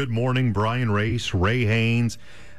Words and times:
Good 0.00 0.08
morning, 0.08 0.54
Brian 0.54 0.90
Race, 0.90 1.34
Ray 1.34 1.66
Haynes. 1.66 2.16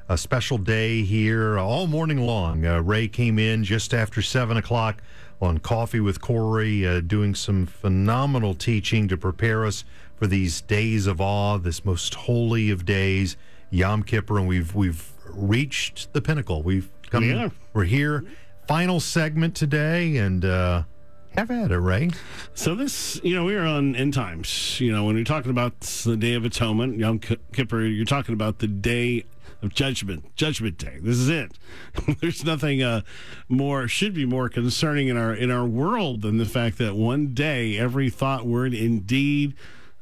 A 0.08 0.16
special 0.16 0.60
day 0.60 1.02
here 1.02 1.58
all 1.58 1.88
morning 1.88 2.20
long. 2.20 2.68
Uh, 2.68 2.84
Ray 2.84 3.08
came 3.08 3.40
in 3.40 3.64
just 3.64 3.96
after 3.96 4.22
7 4.22 4.58
o'clock 4.58 5.02
on 5.42 5.58
Coffee 5.58 6.00
with 6.00 6.22
Corey, 6.22 6.86
uh, 6.86 7.00
doing 7.00 7.34
some 7.34 7.66
phenomenal 7.66 8.54
teaching 8.54 9.08
to 9.08 9.18
prepare 9.18 9.66
us 9.66 9.84
for 10.18 10.28
these 10.28 10.62
days 10.62 11.08
of 11.08 11.20
awe, 11.20 11.58
this 11.58 11.84
most 11.84 12.14
holy 12.14 12.70
of 12.70 12.86
days, 12.86 13.38
Yom 13.72 14.04
Kippur, 14.04 14.38
and 14.38 14.48
we've 14.48 14.76
we've 14.76 15.12
reached 15.26 16.14
the 16.14 16.22
pinnacle. 16.22 16.62
We've 16.62 16.92
come. 17.10 17.24
Yeah. 17.24 17.50
We're 17.74 17.86
here. 17.86 18.24
Final 18.68 19.00
segment 19.00 19.56
today, 19.56 20.16
and 20.18 20.46
uh, 20.46 20.84
have 21.32 21.52
at 21.52 21.72
it, 21.72 21.80
Ray. 21.80 22.12
So 22.54 22.76
this, 22.76 23.20
you 23.24 23.36
know, 23.36 23.46
we 23.46 23.56
are 23.56 23.66
on 23.66 23.96
end 23.96 24.14
times. 24.14 24.80
You 24.80 24.92
know, 24.92 25.06
when 25.06 25.16
you're 25.16 25.26
talking 25.26 25.52
about 25.52 25.80
the 25.82 26.18
Day 26.18 26.34
of 26.34 26.46
Atonement, 26.46 26.98
Yom 26.98 27.20
Kippur, 27.20 27.82
you're 27.82 28.06
talking 28.06 28.34
about 28.34 28.60
the 28.60 28.68
day 28.68 29.26
of 29.62 29.74
judgment, 29.74 30.36
Judgment 30.36 30.78
Day. 30.78 30.98
This 31.02 31.18
is 31.18 31.30
it. 31.30 31.54
There's 32.22 32.44
nothing 32.44 32.82
uh, 32.82 33.02
more 33.48 33.88
should 33.88 34.14
be 34.14 34.26
more 34.26 34.50
concerning 34.50 35.08
in 35.08 35.18
our 35.18 35.34
in 35.34 35.52
our 35.52 35.66
world 35.66 36.22
than 36.22 36.38
the 36.38 36.46
fact 36.46 36.78
that 36.80 36.96
one 36.96 37.34
day 37.34 37.78
every 37.78 38.10
thought, 38.10 38.46
word, 38.46 38.74
and 38.74 39.06
deed 39.06 39.54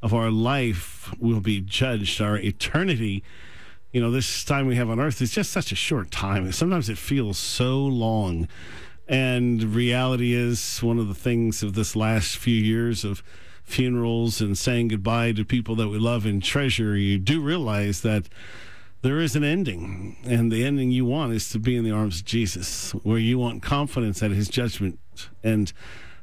of 0.01 0.13
our 0.13 0.31
life 0.31 1.13
will 1.19 1.41
be 1.41 1.61
judged. 1.61 2.21
Our 2.21 2.37
eternity. 2.37 3.23
You 3.91 3.99
know, 3.99 4.11
this 4.11 4.43
time 4.43 4.67
we 4.67 4.75
have 4.75 4.91
on 4.91 4.99
earth 4.99 5.19
is 5.19 5.31
just 5.31 5.51
such 5.51 5.71
a 5.71 5.75
short 5.75 6.11
time. 6.11 6.51
Sometimes 6.51 6.89
it 6.89 6.97
feels 6.99 7.39
so 7.39 7.79
long. 7.79 8.47
And 9.09 9.63
reality 9.73 10.33
is 10.33 10.79
one 10.83 10.99
of 10.99 11.07
the 11.07 11.15
things 11.15 11.63
of 11.63 11.73
this 11.73 11.95
last 11.95 12.37
few 12.37 12.55
years 12.55 13.03
of 13.03 13.23
funerals 13.63 14.39
and 14.39 14.55
saying 14.55 14.89
goodbye 14.89 15.31
to 15.31 15.43
people 15.43 15.75
that 15.75 15.89
we 15.89 15.97
love 15.97 16.27
and 16.27 16.43
treasure. 16.43 16.95
You 16.95 17.17
do 17.17 17.41
realize 17.41 18.01
that 18.01 18.29
there 19.01 19.19
is 19.19 19.35
an 19.35 19.43
ending, 19.43 20.17
and 20.25 20.51
the 20.51 20.63
ending 20.63 20.91
you 20.91 21.05
want 21.05 21.33
is 21.33 21.49
to 21.49 21.59
be 21.59 21.75
in 21.75 21.83
the 21.83 21.91
arms 21.91 22.19
of 22.19 22.25
Jesus, 22.25 22.91
where 22.91 23.17
you 23.17 23.39
want 23.39 23.63
confidence 23.63 24.21
at 24.21 24.29
his 24.29 24.47
judgment. 24.47 24.99
And 25.43 25.73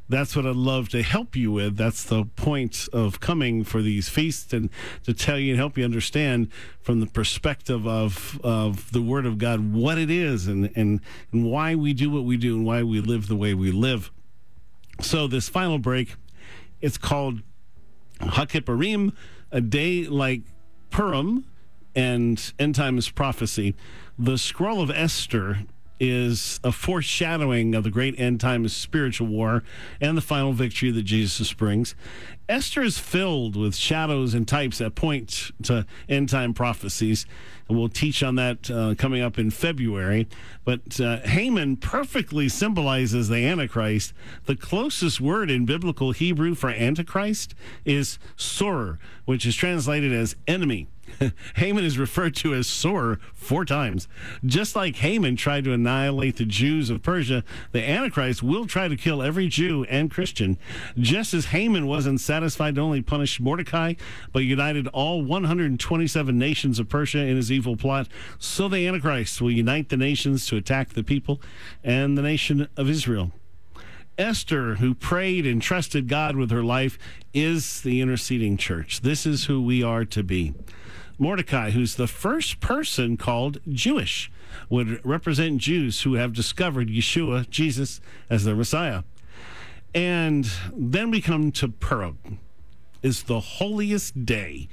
that's 0.09 0.37
what 0.37 0.47
I'd 0.47 0.57
love 0.57 0.89
to 0.91 1.03
help 1.03 1.35
you 1.35 1.51
with. 1.51 1.77
That's 1.77 2.05
the 2.05 2.25
point 2.25 2.89
of 2.93 3.21
coming 3.21 3.65
for 3.65 3.83
these 3.83 4.09
feasts 4.09 4.53
and 4.53 4.71
to 5.05 5.13
tell 5.13 5.39
you 5.39 5.53
and 5.53 5.59
help 5.59 5.77
you 5.77 5.85
understand 5.85 6.49
from 6.81 7.01
the 7.01 7.07
perspective 7.07 7.87
of, 7.87 8.41
of 8.45 8.93
the 8.93 9.03
Word 9.03 9.27
of 9.27 9.39
God 9.39 9.73
what 9.73 9.99
it 9.99 10.11
is 10.11 10.47
and, 10.47 10.71
and, 10.77 11.01
and 11.33 11.51
why 11.51 11.75
we 11.75 11.93
do 11.93 12.11
what 12.11 12.25
we 12.25 12.37
do 12.37 12.57
and 12.57 12.65
why 12.65 12.83
we 12.83 13.01
live 13.01 13.27
the 13.27 13.37
way 13.37 13.55
we 13.55 13.73
live. 13.73 14.13
So, 15.01 15.27
this 15.27 15.49
final 15.49 15.79
break, 15.79 16.15
it's 16.81 16.97
called 16.97 17.43
HaKippurim, 18.21 19.13
a 19.51 19.61
day 19.61 20.05
like 20.05 20.43
Purim 20.91 21.45
and 21.95 22.53
end 22.59 22.75
times 22.75 23.11
prophecy. 23.11 23.75
The 24.19 24.39
scroll 24.39 24.81
of 24.81 24.91
Esther 24.91 25.61
is 25.99 26.61
a 26.63 26.73
foreshadowing 26.73 27.75
of 27.75 27.85
the 27.85 27.91
great 27.91 28.19
end 28.19 28.41
times 28.41 28.75
spiritual 28.75 29.27
war 29.27 29.63
and 30.01 30.17
the 30.17 30.23
final 30.23 30.53
victory 30.53 30.91
that 30.91 31.03
Jesus 31.03 31.53
brings. 31.53 31.95
Esther 32.49 32.83
is 32.83 32.99
filled 32.99 33.57
with 33.57 33.75
shadows 33.75 34.33
and 34.35 34.47
types 34.47 34.79
that 34.79 34.95
point 34.95 35.51
to 35.65 35.85
end 36.09 36.29
time 36.29 36.55
prophecies. 36.55 37.27
And 37.69 37.77
we'll 37.77 37.89
teach 37.89 38.23
on 38.23 38.37
that 38.37 38.71
uh, 38.71 38.95
coming 38.97 39.21
up 39.21 39.39
in 39.39 39.51
February. 39.51 40.29
But 40.65 41.01
uh, 41.01 41.19
Haman 41.21 41.79
perfectly 41.79 42.49
symbolizes 42.49 43.29
the 43.29 43.45
Antichrist. 43.45 44.13
The 44.45 44.55
closest 44.55 45.21
word 45.21 45.51
in 45.51 45.67
biblical 45.67 46.13
Hebrew 46.13 46.55
for 46.55 46.71
Antichrist 46.71 47.55
is 47.85 48.19
sor, 48.37 49.01
which 49.25 49.45
is 49.45 49.57
translated 49.57 50.13
as 50.13 50.37
enemy. 50.47 50.87
Haman 51.57 51.85
is 51.85 51.99
referred 51.99 52.35
to 52.37 52.55
as 52.55 52.67
Sor 52.67 53.19
four 53.33 53.65
times. 53.65 54.09
Just 54.45 54.77
like 54.77 54.97
Haman 54.97 55.37
tried 55.37 55.65
to 55.65 55.73
annihilate 55.73 56.37
the 56.37 56.45
Jews 56.45 56.91
of 56.91 57.03
Persia, 57.03 57.45
the 57.73 57.89
Antichrist 57.89 58.43
will 58.43 58.67
try 58.67 58.89
to 58.89 58.97
kill 58.97 59.23
every 59.23 59.49
Jew 59.49 59.85
and 59.85 60.11
Christian. 60.11 60.59
Just 60.99 61.35
as 61.35 61.47
Haman 61.47 61.87
wasn't 61.87 62.21
satisfied 62.21 62.75
to 62.75 62.81
only 62.81 63.03
punish 63.03 63.41
Mordecai, 63.41 63.95
but 64.33 64.41
united 64.41 64.87
all 64.89 65.23
127 65.23 66.39
nations 66.39 66.79
of 66.79 66.89
Persia 66.89 67.19
in 67.19 67.37
his 67.37 67.53
evil 67.53 67.77
plot, 67.77 68.09
so 68.39 68.69
the 68.69 68.87
Antichrist 68.87 69.41
will 69.41 69.51
unite 69.51 69.89
the 69.89 69.97
nations 69.97 70.47
to 70.47 70.57
attack 70.57 70.91
the 70.91 71.05
people 71.05 71.41
and 71.83 72.17
the 72.17 72.23
nation 72.23 72.69
of 72.77 72.91
Israel. 72.91 73.33
Esther, 74.19 74.77
who 74.77 74.95
prayed 74.95 75.47
and 75.47 75.61
trusted 75.61 76.09
God 76.09 76.37
with 76.37 76.51
her 76.51 76.63
life, 76.63 76.99
is 77.35 77.83
the 77.83 78.01
interceding 78.01 78.57
church. 78.57 79.03
This 79.03 79.27
is 79.27 79.45
who 79.45 79.61
we 79.61 79.83
are 79.83 80.07
to 80.07 80.23
be. 80.23 80.55
Mordecai, 81.19 81.71
who's 81.71 81.95
the 81.95 82.07
first 82.07 82.61
person 82.61 83.17
called 83.17 83.59
Jewish, 83.69 84.31
would 84.69 85.05
represent 85.05 85.59
Jews 85.59 86.03
who 86.03 86.15
have 86.15 86.33
discovered 86.33 86.89
Yeshua, 86.89 87.49
Jesus, 87.49 88.01
as 88.29 88.45
their 88.45 88.57
Messiah. 88.57 89.03
And 89.95 90.51
then 90.75 91.11
we 91.11 91.21
come 91.21 91.53
to 91.53 91.69
Purim, 91.69 92.39
is 93.03 93.25
the 93.25 93.41
holiest 93.41 94.27
day. 94.27 94.69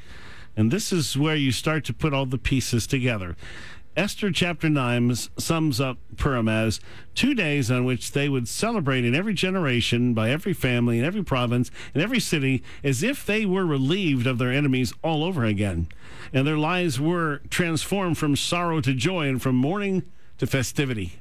And 0.55 0.69
this 0.69 0.91
is 0.91 1.17
where 1.17 1.35
you 1.35 1.51
start 1.51 1.85
to 1.85 1.93
put 1.93 2.13
all 2.13 2.25
the 2.25 2.37
pieces 2.37 2.85
together. 2.85 3.35
Esther 3.95 4.31
chapter 4.31 4.69
9 4.69 5.13
sums 5.37 5.79
up 5.79 5.99
Purim 6.17 6.47
as 6.49 6.79
two 7.13 7.35
days 7.35 7.69
on 7.69 7.85
which 7.85 8.13
they 8.13 8.27
would 8.27 8.47
celebrate 8.47 9.05
in 9.05 9.13
every 9.13 9.35
generation, 9.35 10.15
by 10.15 10.31
every 10.31 10.53
family, 10.53 10.97
in 10.97 11.05
every 11.05 11.23
province, 11.23 11.69
in 11.93 12.01
every 12.01 12.19
city, 12.19 12.63
as 12.83 13.03
if 13.03 13.23
they 13.23 13.45
were 13.45 13.65
relieved 13.65 14.25
of 14.25 14.39
their 14.39 14.51
enemies 14.51 14.93
all 15.03 15.23
over 15.23 15.45
again. 15.45 15.87
And 16.33 16.47
their 16.47 16.57
lives 16.57 16.99
were 16.99 17.41
transformed 17.51 18.17
from 18.17 18.35
sorrow 18.35 18.81
to 18.81 18.95
joy 18.95 19.27
and 19.27 19.39
from 19.39 19.55
mourning 19.55 20.03
to 20.39 20.47
festivity. 20.47 21.19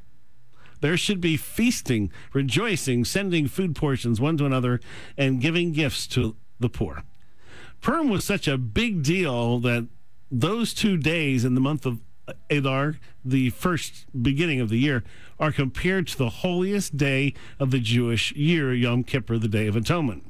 There 0.81 0.97
should 0.97 1.21
be 1.21 1.37
feasting, 1.37 2.10
rejoicing, 2.33 3.04
sending 3.04 3.49
food 3.49 3.77
portions 3.77 4.19
one 4.19 4.39
to 4.39 4.47
another, 4.47 4.81
and 5.19 5.43
giving 5.43 5.72
gifts 5.72 6.06
to 6.09 6.37
the 6.59 6.71
poor. 6.71 7.03
Purim 7.83 8.09
was 8.09 8.25
such 8.25 8.49
a 8.49 8.56
big 8.56 9.03
deal 9.03 9.59
that 9.59 9.89
those 10.31 10.72
two 10.72 10.97
days 10.97 11.44
in 11.44 11.54
the 11.54 11.60
month 11.60 11.84
of 11.84 12.00
Adar, 12.50 12.97
the 13.25 13.50
first 13.50 14.06
beginning 14.20 14.60
of 14.60 14.69
the 14.69 14.78
year, 14.78 15.03
are 15.38 15.53
compared 15.53 16.06
to 16.09 16.19
the 16.19 16.28
holiest 16.28 16.97
day 16.97 17.34
of 17.59 17.70
the 17.70 17.78
Jewish 17.78 18.32
year, 18.32 18.72
Yom 18.75 19.04
Kippur, 19.04 19.38
the 19.38 19.48
Day 19.48 19.66
of 19.66 19.76
Atonement. 19.76 20.25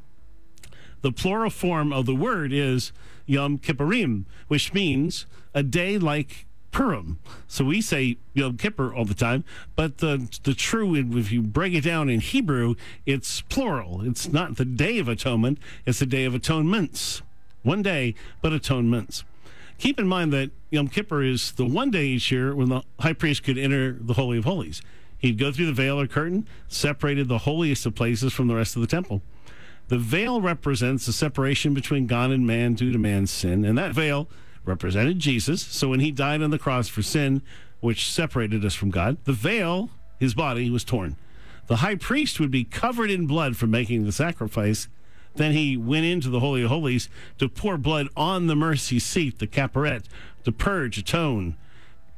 The 1.02 1.12
plural 1.12 1.50
form 1.50 1.92
of 1.92 2.06
the 2.06 2.14
word 2.14 2.52
is 2.52 2.92
Yom 3.26 3.58
Kippurim, 3.58 4.24
which 4.48 4.72
means 4.72 5.26
a 5.54 5.62
day 5.62 5.98
like 5.98 6.46
Purim. 6.70 7.18
So 7.46 7.64
we 7.64 7.80
say 7.80 8.16
Yom 8.32 8.56
Kippur 8.56 8.94
all 8.94 9.04
the 9.04 9.14
time, 9.14 9.44
but 9.76 9.98
the 9.98 10.28
the 10.42 10.54
true, 10.54 10.94
if 10.94 11.30
you 11.30 11.42
break 11.42 11.74
it 11.74 11.84
down 11.84 12.08
in 12.08 12.20
Hebrew, 12.20 12.76
it's 13.04 13.42
plural. 13.42 14.00
It's 14.02 14.28
not 14.28 14.56
the 14.56 14.64
Day 14.64 14.98
of 14.98 15.08
Atonement; 15.08 15.58
it's 15.84 15.98
the 15.98 16.06
Day 16.06 16.24
of 16.24 16.34
Atonements. 16.34 17.20
One 17.62 17.82
day, 17.82 18.14
but 18.40 18.52
atonements. 18.52 19.22
Keep 19.82 19.98
in 19.98 20.06
mind 20.06 20.32
that 20.32 20.52
Yom 20.70 20.86
Kippur 20.86 21.24
is 21.24 21.50
the 21.54 21.66
one 21.66 21.90
day 21.90 22.04
each 22.04 22.30
year 22.30 22.54
when 22.54 22.68
the 22.68 22.82
high 23.00 23.14
priest 23.14 23.42
could 23.42 23.58
enter 23.58 23.98
the 24.00 24.12
Holy 24.12 24.38
of 24.38 24.44
Holies. 24.44 24.80
He'd 25.18 25.38
go 25.38 25.50
through 25.50 25.66
the 25.66 25.72
veil 25.72 25.98
or 26.00 26.06
curtain, 26.06 26.46
separated 26.68 27.26
the 27.26 27.38
holiest 27.38 27.84
of 27.84 27.96
places 27.96 28.32
from 28.32 28.46
the 28.46 28.54
rest 28.54 28.76
of 28.76 28.80
the 28.80 28.86
temple. 28.86 29.22
The 29.88 29.98
veil 29.98 30.40
represents 30.40 31.06
the 31.06 31.12
separation 31.12 31.74
between 31.74 32.06
God 32.06 32.30
and 32.30 32.46
man 32.46 32.74
due 32.74 32.92
to 32.92 32.98
man's 32.98 33.32
sin, 33.32 33.64
and 33.64 33.76
that 33.76 33.90
veil 33.90 34.28
represented 34.64 35.18
Jesus. 35.18 35.62
So 35.62 35.88
when 35.88 35.98
he 35.98 36.12
died 36.12 36.42
on 36.42 36.50
the 36.50 36.60
cross 36.60 36.86
for 36.86 37.02
sin, 37.02 37.42
which 37.80 38.08
separated 38.08 38.64
us 38.64 38.76
from 38.76 38.90
God, 38.90 39.16
the 39.24 39.32
veil, 39.32 39.90
his 40.20 40.32
body, 40.32 40.70
was 40.70 40.84
torn. 40.84 41.16
The 41.66 41.78
high 41.78 41.96
priest 41.96 42.38
would 42.38 42.52
be 42.52 42.62
covered 42.62 43.10
in 43.10 43.26
blood 43.26 43.56
from 43.56 43.72
making 43.72 44.04
the 44.04 44.12
sacrifice 44.12 44.86
then 45.34 45.52
he 45.52 45.76
went 45.76 46.04
into 46.04 46.28
the 46.28 46.40
Holy 46.40 46.62
of 46.62 46.68
Holies 46.68 47.08
to 47.38 47.48
pour 47.48 47.76
blood 47.78 48.08
on 48.16 48.46
the 48.46 48.56
mercy 48.56 48.98
seat, 48.98 49.38
the 49.38 49.46
kapparet, 49.46 50.04
to 50.44 50.52
purge, 50.52 50.98
atone, 50.98 51.56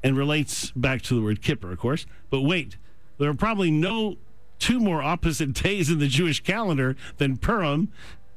and 0.03 0.17
relates 0.17 0.71
back 0.73 1.03
to 1.03 1.15
the 1.15 1.23
word 1.23 1.43
kippur, 1.43 1.73
of 1.73 1.79
course. 1.79 2.06
But 2.31 2.43
wait, 2.43 2.77
there 3.19 3.31
are 3.31 3.35
probably 3.35 3.71
no 3.71 4.17
two 4.59 4.81
more 4.81 5.03
opposite 5.03 5.53
days 5.62 5.91
in 5.91 5.99
the 5.99 6.09
Jewish 6.09 6.41
calendar 6.43 6.97
than 7.19 7.37
Purim 7.37 7.91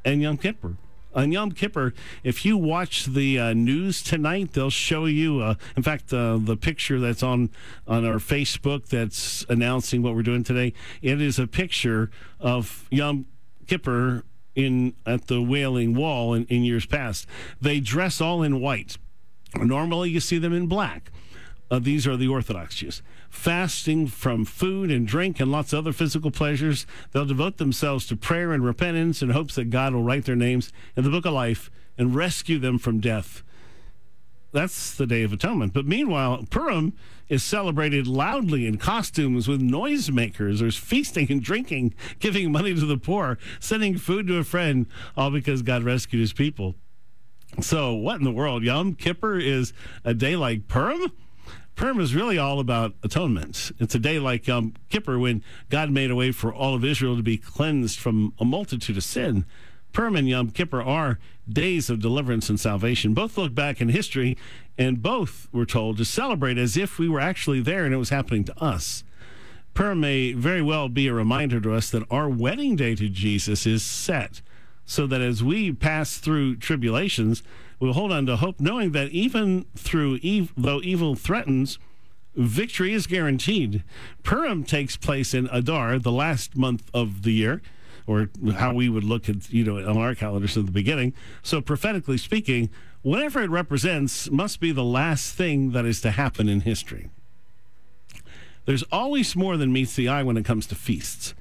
and 0.06 0.22
Yom 0.22 0.38
Kippur. 0.38 0.78
On 1.16 1.32
Yom 1.32 1.52
Kippur, 1.52 1.94
if 2.24 2.46
you 2.46 2.58
watch 2.58 3.06
the 3.06 3.40
uh, 3.40 3.54
news 3.54 4.04
tonight, 4.04 4.54
they'll 4.54 4.70
show 4.70 5.06
you. 5.06 5.40
Uh, 5.40 5.56
in 5.76 5.82
fact, 5.82 6.14
uh, 6.14 6.38
the 6.40 6.56
picture 6.56 7.00
that's 7.00 7.24
on 7.24 7.50
on 7.88 8.06
our 8.06 8.18
Facebook 8.18 8.88
that's 8.88 9.44
announcing 9.50 10.04
what 10.04 10.14
we're 10.14 10.22
doing 10.22 10.44
today. 10.44 10.74
It 11.02 11.20
is 11.20 11.40
a 11.40 11.48
picture 11.48 12.12
of 12.40 12.88
Yom 12.92 13.26
Kippur 13.66 14.26
in 14.58 14.94
at 15.06 15.28
the 15.28 15.42
Wailing 15.42 15.94
Wall 15.94 16.34
in, 16.34 16.46
in 16.48 16.64
years 16.64 16.86
past. 16.86 17.28
They 17.62 17.80
dress 17.80 18.20
all 18.20 18.44
in 18.44 18.60
white. 18.60 18.98
Normally, 19.56 20.10
you 20.10 20.20
see 20.20 20.40
them 20.40 20.52
in 20.52 20.68
black. 20.68 21.12
Uh, 21.70 21.80
these 21.80 22.08
are 22.08 22.18
the 22.18 22.28
Orthodox 22.28 22.76
Jews. 22.76 23.02
Fasting 23.30 24.08
from 24.08 24.46
food 24.46 24.90
and 24.90 25.08
drink 25.08 25.40
and 25.40 25.52
lots 25.52 25.74
of 25.74 25.80
other 25.80 25.94
physical 25.94 26.32
pleasures, 26.32 26.86
they'll 27.12 27.26
devote 27.26 27.58
themselves 27.58 28.08
to 28.08 28.16
prayer 28.16 28.52
and 28.52 28.64
repentance 28.64 29.22
in 29.22 29.30
hopes 29.30 29.56
that 29.56 29.70
God 29.70 29.94
will 29.94 30.04
write 30.04 30.26
their 30.26 30.36
names 30.36 30.72
in 30.96 31.04
the 31.04 31.10
book 31.10 31.26
of 31.26 31.34
life 31.34 31.70
and 31.98 32.16
rescue 32.16 32.58
them 32.58 32.80
from 32.80 33.00
death. 33.00 33.44
That's 34.58 34.96
the 34.96 35.06
Day 35.06 35.22
of 35.22 35.32
Atonement. 35.32 35.72
But 35.72 35.86
meanwhile, 35.86 36.44
Purim 36.50 36.94
is 37.30 37.44
celebrated 37.44 38.08
loudly 38.08 38.66
in 38.66 38.78
costumes 38.78 39.48
with 39.48 39.62
noisemakers. 39.62 40.60
There's 40.60 40.78
feasting 40.78 41.32
and 41.32 41.44
drinking, 41.44 41.94
giving 42.20 42.52
money 42.52 42.74
to 42.74 42.86
the 42.86 42.98
poor, 42.98 43.38
sending 43.60 43.98
food 43.98 44.28
to 44.28 44.38
a 44.38 44.44
friend, 44.44 44.88
all 45.16 45.30
because 45.30 45.62
God 45.62 45.84
rescued 45.84 46.22
his 46.22 46.34
people. 46.34 46.76
So, 47.62 47.94
what 47.94 48.18
in 48.18 48.24
the 48.24 48.32
world? 48.32 48.64
Yom 48.64 48.96
Kippur 48.96 49.38
is 49.38 49.74
a 50.04 50.14
day 50.14 50.36
like 50.36 50.68
Purim? 50.68 51.12
Purim 51.76 52.00
is 52.00 52.16
really 52.16 52.40
all 52.40 52.60
about 52.60 52.96
atonement. 53.04 53.72
It's 53.80 53.94
a 53.94 54.00
day 54.00 54.18
like 54.18 54.48
Yom 54.48 54.74
Kippur 54.90 55.20
when 55.20 55.44
God 55.70 55.92
made 55.92 56.10
a 56.10 56.16
way 56.16 56.32
for 56.32 56.52
all 56.52 56.74
of 56.74 56.84
Israel 56.84 57.16
to 57.16 57.24
be 57.24 57.38
cleansed 57.38 58.00
from 58.00 58.34
a 58.40 58.46
multitude 58.46 58.98
of 58.98 59.04
sin. 59.04 59.46
Purim 59.94 60.16
and 60.16 60.30
Yom 60.30 60.52
Kippur 60.52 60.82
are 60.82 61.20
days 61.50 61.90
of 61.90 62.02
deliverance 62.02 62.50
and 62.50 62.60
salvation. 62.60 63.14
Both 63.14 63.38
look 63.38 63.56
back 63.56 63.82
in 63.82 63.90
history, 63.90 64.38
and 64.78 65.02
both 65.02 65.48
were 65.52 65.66
told 65.66 65.98
to 65.98 66.06
celebrate 66.06 66.58
as 66.58 66.78
if 66.78 67.00
we 67.00 67.10
were 67.10 67.20
actually 67.20 67.62
there 67.62 67.86
and 67.86 67.94
it 67.94 67.98
was 67.98 68.10
happening 68.10 68.44
to 68.46 68.64
us. 68.64 69.04
Purim 69.74 70.00
may 70.00 70.34
very 70.34 70.62
well 70.62 70.90
be 70.90 71.08
a 71.08 71.14
reminder 71.14 71.60
to 71.62 71.74
us 71.74 71.90
that 71.92 72.04
our 72.10 72.30
wedding 72.30 72.76
day 72.76 72.96
to 72.96 73.10
Jesus 73.10 73.66
is 73.66 73.84
set, 73.84 74.42
so 74.86 75.06
that 75.08 75.22
as 75.22 75.44
we 75.44 75.72
pass 75.72 76.18
through 76.18 76.56
tribulations, 76.56 77.44
we'll 77.80 77.94
hold 77.94 78.12
on 78.12 78.26
to 78.26 78.38
hope, 78.38 78.60
knowing 78.60 78.92
that 78.92 79.10
even 79.10 79.66
through 79.76 80.20
ev- 80.24 80.54
though 80.58 80.82
evil 80.82 81.16
threatens, 81.16 81.78
victory 82.36 82.94
is 82.94 83.08
guaranteed. 83.08 83.84
Purim 84.24 84.64
takes 84.64 84.98
place 84.98 85.34
in 85.34 85.48
Adar, 85.52 86.00
the 86.00 86.12
last 86.12 86.56
month 86.58 86.90
of 86.94 87.24
the 87.24 87.34
year 87.34 87.62
or 88.08 88.30
how 88.56 88.74
we 88.74 88.90
would 88.90 89.04
look 89.04 89.30
at, 89.30 89.52
you 89.52 89.64
know, 89.64 89.78
on 89.78 89.98
our 89.98 90.16
calendars 90.16 90.58
at 90.58 90.66
the 90.66 90.72
beginning. 90.72 91.14
So, 91.44 91.62
prophetically 91.62 92.18
speaking, 92.18 92.70
whatever 93.02 93.42
it 93.42 93.50
represents 93.50 94.32
must 94.32 94.60
be 94.60 94.72
the 94.72 94.84
last 94.84 95.36
thing 95.36 95.72
that 95.72 95.86
is 95.86 96.02
to 96.02 96.12
happen 96.12 96.50
in 96.50 96.62
history. 96.62 97.10
There's 98.66 98.84
always 98.92 99.36
more 99.36 99.56
than 99.56 99.72
meets 99.72 99.96
the 99.96 100.10
eye 100.10 100.24
when 100.24 100.38
it 100.38 100.46
comes 100.46 100.66
to 100.68 100.76
feasts. 100.76 101.34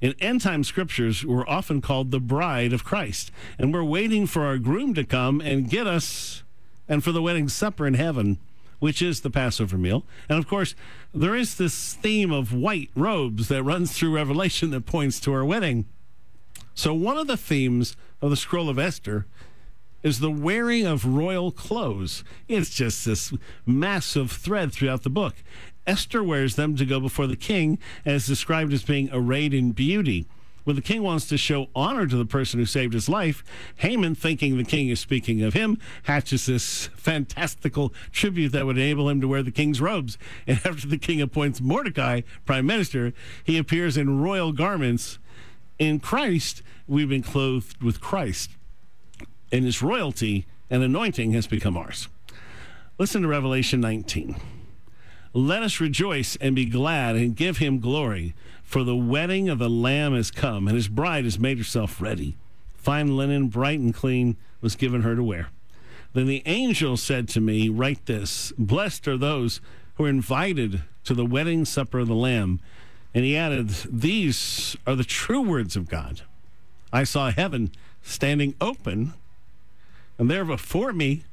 In 0.00 0.14
end 0.20 0.42
time 0.42 0.64
scriptures, 0.64 1.24
we're 1.24 1.46
often 1.46 1.80
called 1.80 2.10
the 2.10 2.20
bride 2.20 2.72
of 2.74 2.84
Christ, 2.84 3.30
and 3.58 3.72
we're 3.72 3.84
waiting 3.84 4.26
for 4.26 4.44
our 4.44 4.58
groom 4.58 4.92
to 4.94 5.04
come 5.04 5.40
and 5.40 5.70
get 5.70 5.86
us 5.86 6.42
and 6.88 7.02
for 7.02 7.10
the 7.10 7.22
wedding 7.22 7.48
supper 7.48 7.86
in 7.86 7.94
heaven, 7.94 8.38
which 8.80 9.00
is 9.00 9.22
the 9.22 9.30
Passover 9.30 9.78
meal. 9.78 10.04
And 10.28 10.38
of 10.38 10.46
course, 10.46 10.74
there 11.14 11.34
is 11.34 11.54
this 11.54 11.94
theme 11.94 12.32
of 12.32 12.52
white 12.52 12.90
robes 12.94 13.48
that 13.48 13.62
runs 13.62 13.92
through 13.92 14.14
Revelation 14.14 14.70
that 14.72 14.84
points 14.84 15.18
to 15.20 15.32
our 15.32 15.44
wedding. 15.44 15.86
So, 16.74 16.92
one 16.92 17.16
of 17.16 17.26
the 17.26 17.36
themes 17.36 17.96
of 18.20 18.30
the 18.30 18.36
Scroll 18.36 18.68
of 18.68 18.78
Esther 18.78 19.26
is 20.02 20.20
the 20.20 20.30
wearing 20.30 20.86
of 20.86 21.06
royal 21.06 21.50
clothes. 21.50 22.24
It's 22.48 22.70
just 22.70 23.04
this 23.04 23.32
massive 23.64 24.30
thread 24.30 24.72
throughout 24.72 25.02
the 25.02 25.10
book. 25.10 25.36
Esther 25.86 26.22
wears 26.22 26.56
them 26.56 26.76
to 26.76 26.84
go 26.84 27.00
before 27.00 27.26
the 27.26 27.36
king, 27.36 27.78
is 28.04 28.26
described 28.26 28.72
as 28.72 28.82
being 28.82 29.08
arrayed 29.12 29.54
in 29.54 29.72
beauty. 29.72 30.26
When 30.64 30.76
the 30.76 30.82
king 30.82 31.02
wants 31.02 31.26
to 31.28 31.36
show 31.36 31.68
honor 31.74 32.06
to 32.06 32.16
the 32.16 32.24
person 32.24 32.58
who 32.58 32.64
saved 32.64 32.94
his 32.94 33.08
life, 33.08 33.44
Haman, 33.76 34.14
thinking 34.14 34.56
the 34.56 34.64
king 34.64 34.88
is 34.88 34.98
speaking 34.98 35.42
of 35.42 35.52
him, 35.52 35.78
hatches 36.04 36.46
this 36.46 36.86
fantastical 36.96 37.92
tribute 38.12 38.52
that 38.52 38.64
would 38.64 38.78
enable 38.78 39.10
him 39.10 39.20
to 39.20 39.28
wear 39.28 39.42
the 39.42 39.50
king's 39.50 39.80
robes. 39.80 40.16
And 40.46 40.58
after 40.64 40.86
the 40.86 40.96
king 40.96 41.20
appoints 41.20 41.60
Mordecai 41.60 42.22
prime 42.46 42.64
minister, 42.64 43.12
he 43.44 43.58
appears 43.58 43.98
in 43.98 44.22
royal 44.22 44.52
garments 44.52 45.18
in 45.78 46.00
Christ, 46.00 46.62
we've 46.86 47.08
been 47.08 47.22
clothed 47.22 47.82
with 47.82 48.00
Christ, 48.00 48.50
and 49.50 49.64
his 49.64 49.82
royalty 49.82 50.46
and 50.70 50.82
anointing 50.82 51.32
has 51.32 51.46
become 51.46 51.76
ours. 51.76 52.08
Listen 52.98 53.22
to 53.22 53.28
Revelation 53.28 53.80
19. 53.80 54.36
Let 55.32 55.64
us 55.64 55.80
rejoice 55.80 56.36
and 56.36 56.54
be 56.54 56.64
glad 56.64 57.16
and 57.16 57.34
give 57.34 57.58
him 57.58 57.80
glory, 57.80 58.34
for 58.62 58.84
the 58.84 58.96
wedding 58.96 59.48
of 59.48 59.58
the 59.58 59.68
Lamb 59.68 60.14
has 60.14 60.30
come, 60.30 60.68
and 60.68 60.76
his 60.76 60.88
bride 60.88 61.24
has 61.24 61.38
made 61.38 61.58
herself 61.58 62.00
ready. 62.00 62.36
Fine 62.76 63.16
linen, 63.16 63.48
bright 63.48 63.80
and 63.80 63.92
clean, 63.92 64.36
was 64.60 64.76
given 64.76 65.02
her 65.02 65.16
to 65.16 65.24
wear. 65.24 65.48
Then 66.12 66.26
the 66.26 66.42
angel 66.46 66.96
said 66.96 67.28
to 67.30 67.40
me, 67.40 67.68
Write 67.68 68.06
this 68.06 68.52
Blessed 68.56 69.08
are 69.08 69.16
those 69.16 69.60
who 69.96 70.04
are 70.04 70.08
invited 70.08 70.82
to 71.04 71.14
the 71.14 71.26
wedding 71.26 71.64
supper 71.64 71.98
of 71.98 72.08
the 72.08 72.14
Lamb. 72.14 72.60
And 73.14 73.24
he 73.24 73.36
added, 73.36 73.68
These 73.88 74.76
are 74.86 74.96
the 74.96 75.04
true 75.04 75.40
words 75.40 75.76
of 75.76 75.88
God. 75.88 76.22
I 76.92 77.04
saw 77.04 77.30
heaven 77.30 77.70
standing 78.02 78.54
open, 78.60 79.14
and 80.18 80.30
there 80.30 80.44
before 80.44 80.92
me 80.92 81.24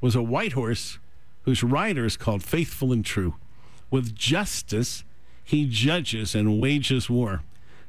was 0.00 0.14
a 0.14 0.22
white 0.22 0.52
horse 0.52 0.98
whose 1.42 1.62
rider 1.62 2.04
is 2.04 2.16
called 2.16 2.42
Faithful 2.42 2.92
and 2.92 3.04
True. 3.04 3.36
With 3.90 4.14
justice, 4.14 5.04
he 5.42 5.66
judges 5.66 6.34
and 6.34 6.60
wages 6.60 7.08
war. 7.08 7.42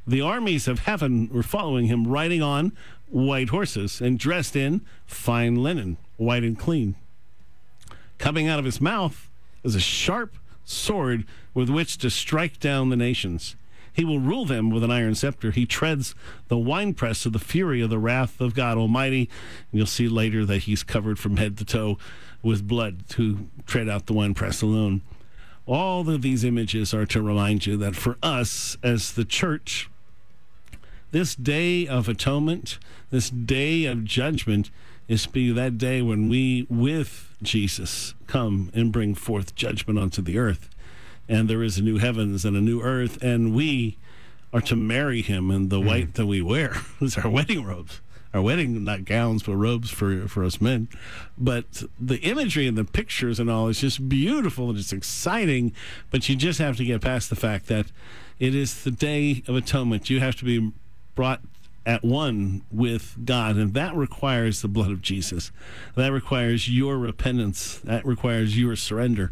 The 0.07 0.21
armies 0.21 0.67
of 0.67 0.79
heaven 0.79 1.29
were 1.31 1.43
following 1.43 1.87
him, 1.87 2.07
riding 2.07 2.41
on 2.41 2.71
white 3.09 3.49
horses 3.49 3.99
and 3.99 4.17
dressed 4.17 4.55
in 4.55 4.81
fine 5.05 5.55
linen, 5.55 5.97
white 6.17 6.43
and 6.43 6.57
clean. 6.57 6.95
Coming 8.17 8.47
out 8.47 8.59
of 8.59 8.65
his 8.65 8.79
mouth 8.79 9.29
is 9.63 9.75
a 9.75 9.79
sharp 9.79 10.35
sword 10.69 11.25
with 11.53 11.69
which 11.69 11.97
to 11.97 12.09
strike 12.09 12.59
down 12.59 12.89
the 12.89 12.95
nations. 12.95 13.55
He 13.91 14.05
will 14.05 14.19
rule 14.19 14.45
them 14.45 14.69
with 14.69 14.83
an 14.83 14.91
iron 14.91 15.15
scepter. 15.15 15.51
He 15.51 15.65
treads 15.65 16.15
the 16.47 16.57
winepress 16.57 17.25
of 17.25 17.33
the 17.33 17.39
fury 17.39 17.81
of 17.81 17.89
the 17.89 17.99
wrath 17.99 18.39
of 18.39 18.53
God 18.53 18.77
Almighty. 18.77 19.29
And 19.71 19.79
you'll 19.79 19.87
see 19.87 20.07
later 20.07 20.45
that 20.45 20.59
he's 20.59 20.83
covered 20.83 21.19
from 21.19 21.37
head 21.37 21.57
to 21.57 21.65
toe 21.65 21.97
with 22.41 22.67
blood 22.67 23.09
to 23.09 23.49
tread 23.65 23.89
out 23.89 24.05
the 24.05 24.13
winepress 24.13 24.61
alone. 24.61 25.01
All 25.65 26.07
of 26.07 26.21
these 26.21 26.43
images 26.43 26.93
are 26.93 27.05
to 27.07 27.21
remind 27.21 27.65
you 27.65 27.77
that 27.77 27.95
for 27.95 28.17
us 28.23 28.77
as 28.81 29.13
the 29.13 29.25
church, 29.25 29.89
this 31.11 31.35
day 31.35 31.87
of 31.87 32.07
atonement, 32.07 32.79
this 33.09 33.29
day 33.29 33.85
of 33.85 34.05
judgment, 34.05 34.69
is 35.09 35.23
to 35.23 35.29
be 35.29 35.51
that 35.51 35.77
day 35.77 36.01
when 36.01 36.29
we, 36.29 36.67
with 36.69 37.35
Jesus, 37.41 38.13
come 38.27 38.71
and 38.73 38.93
bring 38.93 39.15
forth 39.15 39.55
judgment 39.55 39.99
onto 39.99 40.21
the 40.21 40.37
earth. 40.37 40.69
And 41.27 41.49
there 41.49 41.63
is 41.63 41.77
a 41.77 41.81
new 41.81 41.97
heavens 41.97 42.45
and 42.45 42.55
a 42.55 42.61
new 42.61 42.81
earth, 42.81 43.21
and 43.21 43.53
we 43.53 43.97
are 44.53 44.61
to 44.61 44.75
marry 44.75 45.21
him 45.21 45.51
in 45.51 45.69
the 45.69 45.77
mm-hmm. 45.77 45.87
white 45.87 46.13
that 46.13 46.27
we 46.27 46.41
wear. 46.41 46.75
is 47.01 47.17
our 47.17 47.29
wedding 47.29 47.65
robes. 47.65 48.01
Our 48.31 48.43
wedding, 48.43 48.83
not 48.83 49.05
gowns, 49.05 49.41
but 49.41 49.55
robes 49.55 49.89
for, 49.89 50.27
for 50.27 50.43
us 50.43 50.61
men. 50.61 50.87
But 51.35 51.83
the 51.99 52.19
imagery 52.19 52.67
and 52.67 52.77
the 52.77 52.85
pictures 52.85 53.39
and 53.39 53.49
all 53.49 53.67
is 53.67 53.81
just 53.81 54.07
beautiful 54.07 54.69
and 54.69 54.77
it's 54.77 54.93
exciting. 54.93 55.73
But 56.11 56.29
you 56.29 56.35
just 56.35 56.59
have 56.59 56.77
to 56.77 56.85
get 56.85 57.01
past 57.01 57.31
the 57.31 57.35
fact 57.35 57.65
that 57.67 57.87
it 58.37 58.53
is 58.53 58.83
the 58.83 58.91
day 58.91 59.41
of 59.47 59.55
atonement. 59.55 60.11
You 60.11 60.19
have 60.19 60.35
to 60.37 60.45
be 60.45 60.71
brought 61.15 61.41
at 61.85 62.03
one 62.03 62.63
with 62.71 63.17
God, 63.25 63.55
and 63.55 63.73
that 63.73 63.95
requires 63.95 64.61
the 64.61 64.67
blood 64.67 64.91
of 64.91 65.01
Jesus. 65.01 65.51
That 65.95 66.11
requires 66.11 66.69
your 66.69 66.97
repentance. 66.97 67.79
That 67.79 68.05
requires 68.05 68.57
your 68.57 68.75
surrender. 68.75 69.31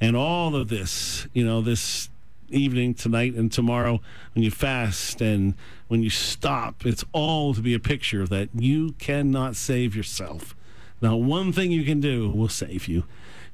And 0.00 0.16
all 0.16 0.56
of 0.56 0.68
this, 0.68 1.26
you 1.34 1.44
know, 1.44 1.60
this 1.60 2.08
evening, 2.48 2.94
tonight, 2.94 3.34
and 3.34 3.50
tomorrow, 3.52 4.00
when 4.34 4.42
you 4.42 4.50
fast 4.50 5.20
and 5.20 5.54
when 5.88 6.02
you 6.02 6.10
stop, 6.10 6.86
it's 6.86 7.04
all 7.12 7.54
to 7.54 7.60
be 7.60 7.74
a 7.74 7.78
picture 7.78 8.26
that 8.26 8.48
you 8.54 8.92
cannot 8.92 9.56
save 9.56 9.94
yourself. 9.94 10.54
Now, 11.02 11.16
one 11.16 11.52
thing 11.52 11.70
you 11.70 11.84
can 11.84 12.00
do 12.00 12.30
will 12.30 12.48
save 12.48 12.88
you. 12.88 13.04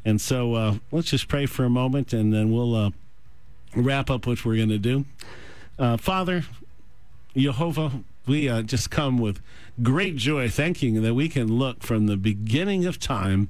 And 0.05 0.21
so 0.21 0.55
uh, 0.55 0.75
let's 0.93 1.11
just 1.11 1.29
pray 1.29 1.47
for 1.47 1.65
a 1.65 1.71
moment 1.71 2.13
and 2.13 2.33
then 2.33 2.53
we'll 2.53 2.75
uh, 2.75 2.91
wrap 3.75 4.11
up 4.11 4.27
what 4.27 4.45
we're 4.45 4.57
going 4.57 4.69
to 4.69 4.79
do. 4.79 5.05
Uh, 5.79 5.97
Father, 5.97 6.45
Jehovah, 7.37 7.93
we 8.27 8.49
uh, 8.49 8.63
just 8.63 8.91
come 8.91 9.19
with 9.19 9.41
great 9.83 10.17
joy, 10.17 10.49
thanking 10.49 11.03
that 11.03 11.15
we 11.15 11.29
can 11.29 11.59
look 11.59 11.83
from 11.83 12.07
the 12.07 12.17
beginning 12.17 12.85
of 12.85 12.99
time 12.99 13.49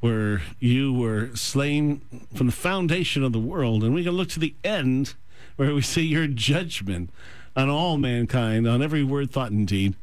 where 0.00 0.42
you 0.58 0.92
were 0.92 1.34
slain 1.34 2.00
from 2.34 2.46
the 2.46 2.52
foundation 2.52 3.22
of 3.24 3.32
the 3.32 3.38
world, 3.38 3.82
and 3.82 3.94
we 3.94 4.04
can 4.04 4.12
look 4.12 4.28
to 4.30 4.40
the 4.40 4.54
end 4.62 5.14
where 5.56 5.74
we 5.74 5.82
see 5.82 6.02
your 6.02 6.26
judgment 6.26 7.10
on 7.56 7.68
all 7.68 7.96
mankind, 7.96 8.68
on 8.68 8.80
every 8.80 9.02
word, 9.02 9.30
thought, 9.30 9.50
and 9.50 9.66
deed. 9.66 9.94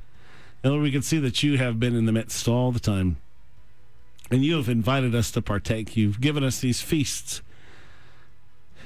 And 0.63 0.81
we 0.81 0.91
can 0.91 1.01
see 1.01 1.19
that 1.19 1.43
you 1.43 1.57
have 1.57 1.79
been 1.79 1.95
in 1.95 2.05
the 2.05 2.12
midst 2.12 2.48
all 2.48 2.72
the 2.72 2.79
time. 2.79 3.17
And 4.31 4.43
you 4.43 4.57
have 4.57 4.67
invited 4.67 5.13
us 5.13 5.31
to 5.31 5.41
partake. 5.41 5.95
You've 5.95 6.19
given 6.19 6.43
us 6.43 6.60
these 6.60 6.81
feasts. 6.81 7.41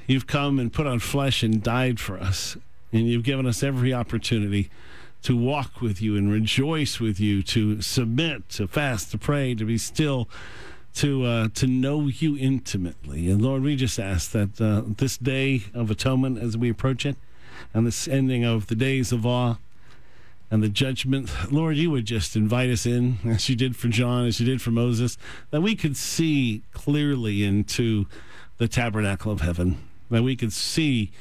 You've 0.05 0.27
come 0.27 0.59
and 0.59 0.71
put 0.71 0.85
on 0.85 0.99
flesh 0.99 1.41
and 1.41 1.63
died 1.63 1.99
for 1.99 2.19
us. 2.19 2.57
And 2.91 3.07
you've 3.07 3.23
given 3.23 3.47
us 3.47 3.63
every 3.63 3.93
opportunity 3.93 4.69
to 5.23 5.35
walk 5.35 5.81
with 5.81 6.01
you 6.01 6.15
and 6.15 6.31
rejoice 6.31 6.99
with 6.99 7.19
you, 7.19 7.43
to 7.43 7.81
submit, 7.81 8.49
to 8.49 8.67
fast, 8.67 9.11
to 9.11 9.17
pray, 9.17 9.53
to 9.55 9.65
be 9.65 9.77
still, 9.77 10.29
to 10.95 11.25
uh, 11.25 11.47
to 11.55 11.67
know 11.67 12.07
you 12.07 12.37
intimately. 12.37 13.29
And 13.29 13.41
Lord, 13.41 13.63
we 13.63 13.75
just 13.75 13.99
ask 13.99 14.31
that 14.31 14.59
uh, 14.61 14.83
this 14.85 15.17
day 15.17 15.63
of 15.73 15.91
atonement, 15.91 16.39
as 16.39 16.57
we 16.57 16.69
approach 16.69 17.05
it, 17.05 17.17
and 17.73 17.85
this 17.85 18.07
ending 18.07 18.43
of 18.43 18.67
the 18.67 18.75
days 18.75 19.11
of 19.11 19.25
awe, 19.25 19.55
and 20.51 20.63
the 20.63 20.69
judgment. 20.69 21.29
Lord, 21.51 21.77
you 21.77 21.91
would 21.91 22.05
just 22.05 22.35
invite 22.35 22.69
us 22.69 22.85
in, 22.85 23.19
as 23.25 23.49
you 23.49 23.55
did 23.55 23.75
for 23.75 23.87
John, 23.87 24.25
as 24.25 24.39
you 24.39 24.45
did 24.45 24.61
for 24.61 24.71
Moses, 24.71 25.17
that 25.51 25.61
we 25.61 25.75
could 25.75 25.95
see 25.95 26.63
clearly 26.71 27.43
into 27.43 28.07
the 28.57 28.67
tabernacle 28.67 29.31
of 29.31 29.41
heaven, 29.41 29.77
that 30.09 30.23
we 30.23 30.35
could 30.35 30.53
see 30.53 31.11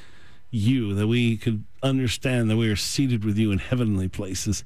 you, 0.51 0.95
that 0.95 1.07
we 1.07 1.37
could 1.37 1.65
understand 1.83 2.51
that 2.51 2.57
we 2.57 2.69
are 2.69 2.77
seated 2.77 3.25
with 3.25 3.37
you 3.39 3.53
in 3.53 3.59
heavenly 3.59 4.09
places, 4.09 4.65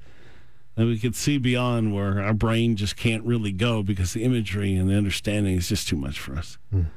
that 0.75 0.85
we 0.85 0.97
could 0.97 1.15
see 1.15 1.37
beyond 1.37 1.93
where 1.93 2.21
our 2.21 2.33
brain 2.33 2.75
just 2.75 2.95
can't 2.95 3.23
really 3.23 3.51
go 3.51 3.83
because 3.83 4.13
the 4.13 4.23
imagery 4.23 4.75
and 4.75 4.89
the 4.89 4.95
understanding 4.95 5.55
is 5.55 5.69
just 5.69 5.87
too 5.87 5.97
much 5.97 6.19
for 6.19 6.35
us. 6.35 6.57
Mm. 6.73 6.87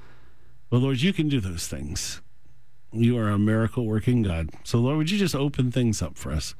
But 0.71 0.79
Lord, 0.79 1.01
you 1.01 1.13
can 1.13 1.29
do 1.29 1.41
those 1.41 1.69
things. 1.69 2.23
You 2.93 3.19
are 3.19 3.29
a 3.29 3.39
miracle 3.39 3.85
working 3.85 4.23
God. 4.23 4.51
So, 4.65 4.79
Lord, 4.79 4.97
would 4.97 5.11
you 5.11 5.19
just 5.19 5.35
open 5.35 5.71
things 5.71 6.01
up 6.01 6.17
for 6.17 6.33
us? 6.33 6.55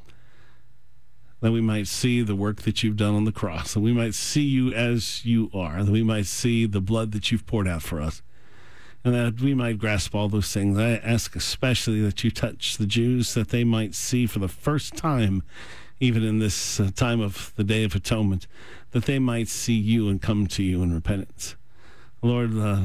That 1.41 1.53
we 1.53 1.61
might 1.61 1.87
see 1.87 2.23
the 2.23 2.35
work 2.35 2.63
that 2.63 2.83
you've 2.83 2.97
done 2.97 3.15
on 3.15 3.25
the 3.25 3.33
cross, 3.33 3.75
that 3.75 3.81
we 3.81 3.93
might 3.93 4.15
see 4.15 4.43
you 4.43 4.73
as 4.73 5.25
you 5.25 5.51
are, 5.55 5.83
that 5.83 5.93
we 5.93 6.03
might 6.03 6.27
see 6.27 6.67
the 6.67 6.81
blood 6.81 7.13
that 7.13 7.31
you've 7.31 7.47
poured 7.47 7.69
out 7.69 7.83
for 7.83 8.01
us, 8.01 8.23
and 9.07 9.15
that 9.15 9.41
we 9.41 9.55
might 9.55 9.79
grasp 9.79 10.17
all 10.17 10.29
those 10.29 10.53
things. 10.53 10.77
I 10.77 10.97
ask 10.97 11.37
especially 11.37 12.03
that 12.03 12.25
you 12.25 12.31
touch 12.33 12.77
the 12.77 12.87
Jews, 12.87 13.35
that 13.35 13.51
they 13.51 13.63
might 13.63 13.95
see 13.95 14.27
for 14.27 14.41
the 14.41 14.49
first 14.49 14.97
time, 14.97 15.45
even 16.01 16.25
in 16.25 16.41
this 16.41 16.81
uh, 16.81 16.91
time 16.93 17.21
of 17.21 17.53
the 17.55 17.63
Day 17.63 17.85
of 17.85 17.95
Atonement, 17.95 18.49
that 18.91 19.05
they 19.05 19.21
might 19.21 19.47
see 19.47 19.75
you 19.75 20.09
and 20.09 20.21
come 20.21 20.49
to 20.49 20.63
you 20.65 20.83
in 20.83 20.93
repentance. 20.93 21.55
Lord, 22.21 22.59
uh, 22.59 22.83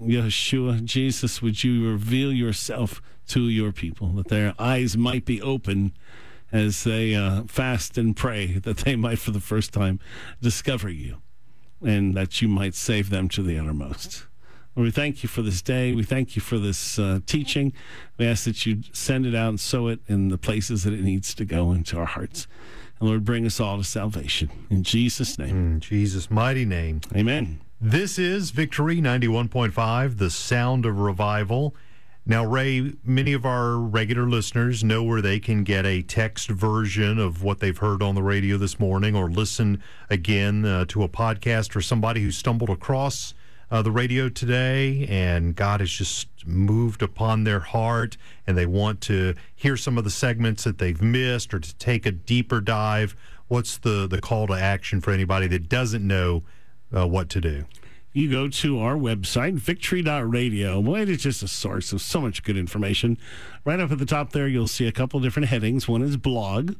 Yeshua, 0.00 0.84
Jesus, 0.84 1.42
would 1.42 1.64
you 1.64 1.90
reveal 1.90 2.32
yourself 2.32 3.02
to 3.26 3.48
your 3.48 3.72
people, 3.72 4.10
that 4.10 4.28
their 4.28 4.54
eyes 4.60 4.96
might 4.96 5.24
be 5.24 5.42
open 5.42 5.92
as 6.52 6.84
they 6.84 7.16
uh, 7.16 7.42
fast 7.48 7.98
and 7.98 8.16
pray, 8.16 8.58
that 8.58 8.78
they 8.78 8.94
might 8.94 9.18
for 9.18 9.32
the 9.32 9.40
first 9.40 9.72
time 9.72 9.98
discover 10.40 10.88
you, 10.88 11.16
and 11.84 12.14
that 12.14 12.40
you 12.40 12.46
might 12.46 12.76
save 12.76 13.10
them 13.10 13.28
to 13.30 13.42
the 13.42 13.58
uttermost. 13.58 14.27
We 14.78 14.92
thank 14.92 15.24
you 15.24 15.28
for 15.28 15.42
this 15.42 15.60
day. 15.60 15.92
We 15.92 16.04
thank 16.04 16.36
you 16.36 16.42
for 16.42 16.56
this 16.56 17.00
uh, 17.00 17.18
teaching. 17.26 17.72
We 18.16 18.26
ask 18.28 18.44
that 18.44 18.64
you 18.64 18.82
send 18.92 19.26
it 19.26 19.34
out 19.34 19.48
and 19.48 19.58
sow 19.58 19.88
it 19.88 19.98
in 20.06 20.28
the 20.28 20.38
places 20.38 20.84
that 20.84 20.92
it 20.92 21.02
needs 21.02 21.34
to 21.34 21.44
go 21.44 21.72
into 21.72 21.98
our 21.98 22.06
hearts. 22.06 22.46
And 23.00 23.08
Lord, 23.08 23.24
bring 23.24 23.44
us 23.44 23.58
all 23.58 23.78
to 23.78 23.84
salvation. 23.84 24.50
In 24.70 24.84
Jesus' 24.84 25.36
name. 25.36 25.50
In 25.50 25.80
Jesus' 25.80 26.30
mighty 26.30 26.64
name. 26.64 27.00
Amen. 27.12 27.60
This 27.80 28.20
is 28.20 28.52
Victory 28.52 29.00
91.5, 29.00 30.18
the 30.18 30.30
sound 30.30 30.86
of 30.86 31.00
revival. 31.00 31.74
Now, 32.24 32.44
Ray, 32.44 32.92
many 33.02 33.32
of 33.32 33.44
our 33.44 33.78
regular 33.78 34.28
listeners 34.28 34.84
know 34.84 35.02
where 35.02 35.22
they 35.22 35.40
can 35.40 35.64
get 35.64 35.86
a 35.86 36.02
text 36.02 36.50
version 36.50 37.18
of 37.18 37.42
what 37.42 37.58
they've 37.58 37.76
heard 37.76 38.00
on 38.00 38.14
the 38.14 38.22
radio 38.22 38.56
this 38.56 38.78
morning 38.78 39.16
or 39.16 39.28
listen 39.28 39.82
again 40.08 40.64
uh, 40.64 40.84
to 40.86 41.02
a 41.02 41.08
podcast 41.08 41.74
or 41.74 41.80
somebody 41.80 42.22
who 42.22 42.30
stumbled 42.30 42.70
across 42.70 43.34
uh, 43.70 43.82
the 43.82 43.90
radio 43.90 44.28
today 44.28 45.06
and 45.08 45.54
God 45.54 45.80
has 45.80 45.90
just 45.90 46.28
moved 46.46 47.02
upon 47.02 47.44
their 47.44 47.60
heart 47.60 48.16
and 48.46 48.56
they 48.56 48.66
want 48.66 49.00
to 49.02 49.34
hear 49.54 49.76
some 49.76 49.98
of 49.98 50.04
the 50.04 50.10
segments 50.10 50.64
that 50.64 50.78
they've 50.78 51.00
missed 51.00 51.52
or 51.52 51.60
to 51.60 51.74
take 51.76 52.06
a 52.06 52.12
deeper 52.12 52.60
dive. 52.60 53.14
What's 53.48 53.78
the, 53.78 54.06
the 54.06 54.20
call 54.20 54.46
to 54.48 54.54
action 54.54 55.00
for 55.00 55.10
anybody 55.10 55.46
that 55.48 55.68
doesn't 55.68 56.06
know 56.06 56.44
uh, 56.94 57.06
what 57.06 57.28
to 57.30 57.40
do? 57.40 57.64
You 58.12 58.30
go 58.30 58.48
to 58.48 58.80
our 58.80 58.96
website, 58.96 59.54
victory.radio. 59.54 60.82
Boy, 60.82 61.02
it 61.02 61.10
is 61.10 61.22
just 61.22 61.42
a 61.42 61.48
source 61.48 61.92
of 61.92 62.00
so 62.00 62.20
much 62.20 62.42
good 62.42 62.56
information. 62.56 63.18
Right 63.64 63.78
up 63.78 63.92
at 63.92 63.98
the 63.98 64.06
top 64.06 64.32
there, 64.32 64.48
you'll 64.48 64.66
see 64.66 64.86
a 64.86 64.92
couple 64.92 65.20
different 65.20 65.48
headings. 65.48 65.86
One 65.86 66.02
is 66.02 66.16
blog. 66.16 66.74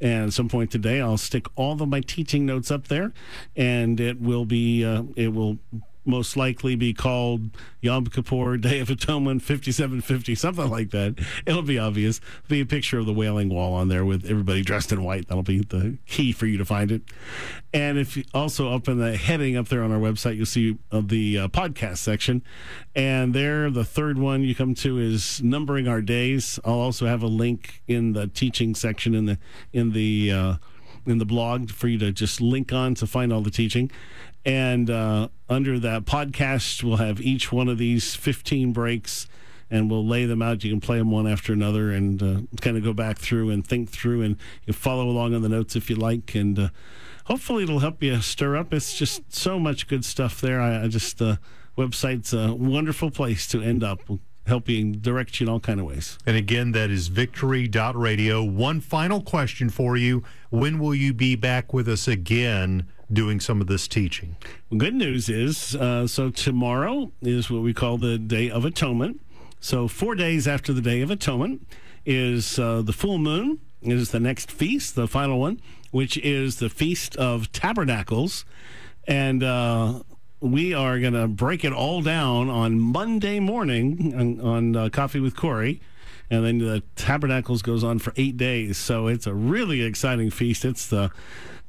And 0.00 0.26
at 0.26 0.32
some 0.32 0.48
point 0.48 0.72
today, 0.72 1.00
I'll 1.00 1.16
stick 1.16 1.46
all 1.54 1.80
of 1.80 1.88
my 1.88 2.00
teaching 2.00 2.44
notes 2.44 2.72
up 2.72 2.88
there, 2.88 3.12
and 3.54 4.00
it 4.00 4.20
will 4.20 4.44
be 4.44 4.84
uh, 4.84 5.04
it 5.14 5.32
will 5.32 5.60
most 6.04 6.36
likely 6.36 6.74
be 6.74 6.92
called 6.92 7.50
Yom 7.80 8.06
Kippur, 8.06 8.56
Day 8.56 8.80
of 8.80 8.90
Atonement, 8.90 9.42
5750, 9.42 10.34
something 10.34 10.68
like 10.68 10.90
that. 10.90 11.18
It'll 11.46 11.62
be 11.62 11.78
obvious. 11.78 12.20
Be 12.48 12.60
a 12.60 12.66
picture 12.66 12.98
of 12.98 13.06
the 13.06 13.12
Wailing 13.12 13.48
Wall 13.48 13.74
on 13.74 13.88
there 13.88 14.04
with 14.04 14.24
everybody 14.24 14.62
dressed 14.62 14.92
in 14.92 15.02
white. 15.04 15.28
That'll 15.28 15.42
be 15.42 15.60
the 15.60 15.98
key 16.06 16.32
for 16.32 16.46
you 16.46 16.58
to 16.58 16.64
find 16.64 16.90
it. 16.90 17.02
And 17.72 17.98
if 17.98 18.16
you, 18.16 18.24
also 18.34 18.72
up 18.72 18.88
in 18.88 18.98
the 18.98 19.16
heading 19.16 19.56
up 19.56 19.68
there 19.68 19.82
on 19.82 19.92
our 19.92 19.98
website, 19.98 20.36
you'll 20.36 20.46
see 20.46 20.78
uh, 20.90 21.02
the 21.04 21.38
uh, 21.38 21.48
podcast 21.48 21.98
section. 21.98 22.42
And 22.94 23.34
there, 23.34 23.70
the 23.70 23.84
third 23.84 24.18
one 24.18 24.42
you 24.42 24.54
come 24.54 24.74
to 24.76 24.98
is 24.98 25.42
numbering 25.42 25.88
our 25.88 26.02
days. 26.02 26.58
I'll 26.64 26.74
also 26.74 27.06
have 27.06 27.22
a 27.22 27.28
link 27.28 27.82
in 27.86 28.12
the 28.12 28.26
teaching 28.26 28.74
section 28.74 29.14
in 29.14 29.26
the 29.26 29.38
in 29.72 29.92
the 29.92 30.30
uh, 30.32 30.54
in 31.06 31.18
the 31.18 31.24
blog 31.24 31.70
for 31.70 31.88
you 31.88 31.98
to 31.98 32.12
just 32.12 32.40
link 32.40 32.72
on 32.72 32.94
to 32.94 33.06
find 33.06 33.32
all 33.32 33.40
the 33.40 33.50
teaching. 33.50 33.90
And 34.44 34.90
uh, 34.90 35.28
under 35.48 35.78
that 35.78 36.04
podcast, 36.04 36.82
we'll 36.82 36.96
have 36.96 37.20
each 37.20 37.52
one 37.52 37.68
of 37.68 37.78
these 37.78 38.14
15 38.14 38.72
breaks 38.72 39.28
and 39.70 39.90
we'll 39.90 40.06
lay 40.06 40.26
them 40.26 40.42
out. 40.42 40.64
You 40.64 40.70
can 40.70 40.80
play 40.80 40.98
them 40.98 41.10
one 41.10 41.26
after 41.26 41.52
another 41.52 41.90
and 41.90 42.22
uh, 42.22 42.40
kind 42.60 42.76
of 42.76 42.84
go 42.84 42.92
back 42.92 43.18
through 43.18 43.50
and 43.50 43.66
think 43.66 43.90
through 43.90 44.22
and 44.22 44.36
you 44.66 44.72
follow 44.72 45.08
along 45.08 45.34
on 45.34 45.42
the 45.42 45.48
notes 45.48 45.76
if 45.76 45.88
you 45.88 45.96
like. 45.96 46.34
And 46.34 46.58
uh, 46.58 46.68
hopefully 47.26 47.64
it'll 47.64 47.78
help 47.78 48.02
you 48.02 48.20
stir 48.20 48.56
up. 48.56 48.74
It's 48.74 48.96
just 48.96 49.34
so 49.34 49.58
much 49.58 49.86
good 49.86 50.04
stuff 50.04 50.40
there. 50.40 50.60
I, 50.60 50.84
I 50.84 50.88
just, 50.88 51.18
the 51.18 51.26
uh, 51.28 51.36
website's 51.78 52.34
a 52.34 52.52
wonderful 52.54 53.10
place 53.10 53.46
to 53.48 53.62
end 53.62 53.82
up. 53.82 54.00
We'll 54.08 54.20
help 54.46 54.68
you 54.68 54.92
direct 54.96 55.40
you 55.40 55.46
in 55.46 55.52
all 55.52 55.60
kind 55.60 55.80
of 55.80 55.86
ways. 55.86 56.18
And 56.26 56.36
again, 56.36 56.72
that 56.72 56.90
is 56.90 57.08
victory.radio. 57.08 58.42
One 58.42 58.80
final 58.80 59.22
question 59.22 59.70
for 59.70 59.96
you. 59.96 60.22
When 60.50 60.78
will 60.78 60.94
you 60.94 61.14
be 61.14 61.36
back 61.36 61.72
with 61.72 61.88
us 61.88 62.08
again 62.08 62.88
doing 63.12 63.40
some 63.40 63.60
of 63.60 63.66
this 63.66 63.86
teaching? 63.88 64.36
Well, 64.70 64.78
good 64.78 64.94
news 64.94 65.28
is 65.28 65.74
uh, 65.76 66.06
so 66.06 66.30
tomorrow 66.30 67.12
is 67.20 67.50
what 67.50 67.62
we 67.62 67.74
call 67.74 67.98
the 67.98 68.18
Day 68.18 68.50
of 68.50 68.64
Atonement. 68.64 69.20
So, 69.60 69.86
four 69.86 70.16
days 70.16 70.48
after 70.48 70.72
the 70.72 70.80
Day 70.80 71.02
of 71.02 71.10
Atonement 71.10 71.66
is 72.04 72.58
uh, 72.58 72.82
the 72.82 72.92
full 72.92 73.18
moon, 73.18 73.60
it 73.82 73.92
is 73.92 74.10
the 74.10 74.20
next 74.20 74.50
feast, 74.50 74.94
the 74.94 75.06
final 75.06 75.40
one, 75.40 75.60
which 75.90 76.16
is 76.18 76.58
the 76.58 76.68
Feast 76.68 77.16
of 77.16 77.50
Tabernacles. 77.52 78.44
And 79.06 79.42
uh, 79.42 80.02
we 80.40 80.74
are 80.74 80.98
going 80.98 81.12
to 81.14 81.28
break 81.28 81.64
it 81.64 81.72
all 81.72 82.02
down 82.02 82.48
on 82.48 82.78
Monday 82.78 83.40
morning 83.40 84.14
on, 84.16 84.40
on 84.40 84.76
uh, 84.76 84.88
Coffee 84.88 85.20
with 85.20 85.36
Corey. 85.36 85.80
And 86.30 86.44
then 86.44 86.58
the 86.58 86.82
Tabernacles 86.96 87.62
goes 87.62 87.84
on 87.84 87.98
for 87.98 88.12
eight 88.16 88.36
days. 88.36 88.78
So 88.78 89.06
it's 89.06 89.26
a 89.26 89.34
really 89.34 89.82
exciting 89.82 90.30
feast. 90.30 90.64
It's 90.64 90.86
the 90.86 91.10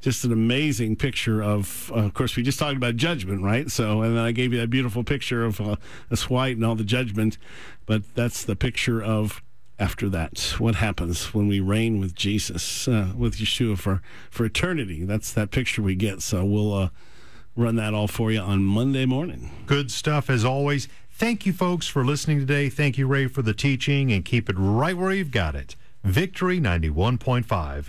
just 0.03 0.25
an 0.25 0.33
amazing 0.33 0.97
picture 0.97 1.41
of, 1.41 1.89
uh, 1.95 1.99
of 1.99 2.13
course, 2.13 2.35
we 2.35 2.43
just 2.43 2.59
talked 2.59 2.75
about 2.75 2.97
judgment, 2.97 3.41
right? 3.41 3.71
So, 3.71 4.01
and 4.01 4.17
then 4.17 4.23
I 4.23 4.33
gave 4.33 4.51
you 4.51 4.59
that 4.59 4.69
beautiful 4.69 5.03
picture 5.03 5.45
of 5.45 5.61
uh, 5.61 5.77
us 6.11 6.29
white 6.29 6.57
and 6.57 6.65
all 6.65 6.75
the 6.75 6.83
judgment, 6.83 7.37
but 7.85 8.03
that's 8.13 8.43
the 8.43 8.57
picture 8.57 9.01
of 9.01 9.41
after 9.79 10.09
that. 10.09 10.55
What 10.59 10.75
happens 10.75 11.33
when 11.33 11.47
we 11.47 11.61
reign 11.61 12.01
with 12.01 12.15
Jesus, 12.15 12.85
uh, 12.85 13.13
with 13.15 13.37
Yeshua 13.37 13.77
for, 13.77 14.01
for 14.29 14.43
eternity? 14.43 15.05
That's 15.05 15.31
that 15.31 15.51
picture 15.51 15.81
we 15.81 15.95
get. 15.95 16.21
So 16.21 16.43
we'll 16.43 16.73
uh, 16.73 16.89
run 17.55 17.77
that 17.77 17.93
all 17.93 18.09
for 18.09 18.29
you 18.29 18.41
on 18.41 18.61
Monday 18.61 19.05
morning. 19.05 19.51
Good 19.67 19.89
stuff 19.89 20.29
as 20.29 20.43
always. 20.43 20.89
Thank 21.11 21.45
you, 21.45 21.53
folks, 21.53 21.87
for 21.87 22.03
listening 22.03 22.39
today. 22.39 22.67
Thank 22.67 22.97
you, 22.97 23.07
Ray, 23.07 23.27
for 23.27 23.41
the 23.41 23.53
teaching, 23.53 24.11
and 24.11 24.25
keep 24.25 24.49
it 24.49 24.55
right 24.59 24.97
where 24.97 25.13
you've 25.13 25.31
got 25.31 25.55
it. 25.55 25.77
Victory 26.03 26.59
91.5. 26.59 27.81